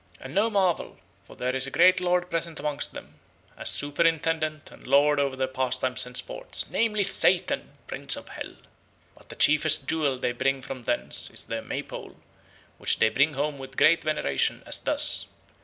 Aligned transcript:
And 0.19 0.33
no 0.33 0.49
mervaile, 0.49 0.97
for 1.25 1.35
there 1.35 1.55
is 1.55 1.67
a 1.67 1.69
great 1.69 1.99
Lord 1.99 2.27
present 2.27 2.59
amongst 2.59 2.91
them, 2.93 3.19
as 3.55 3.69
superintendent 3.69 4.71
and 4.71 4.87
Lord 4.87 5.19
over 5.19 5.35
their 5.35 5.45
pastimes 5.47 6.07
and 6.07 6.17
sportes, 6.17 6.67
namely, 6.71 7.03
Sathan, 7.03 7.77
prince 7.85 8.15
of 8.15 8.29
hel. 8.29 8.55
But 9.15 9.29
the 9.29 9.35
chiefest 9.35 9.87
jewel 9.87 10.17
they 10.17 10.31
bring 10.31 10.63
from 10.63 10.81
thence 10.81 11.29
is 11.29 11.45
their 11.45 11.61
May 11.61 11.83
pole, 11.83 12.15
which 12.79 12.97
they 12.97 13.09
bring 13.09 13.35
home 13.35 13.59
with 13.59 13.77
great 13.77 14.03
veneration, 14.03 14.63
as 14.65 14.79
thus. 14.79 15.27